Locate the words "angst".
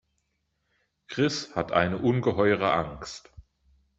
2.73-3.31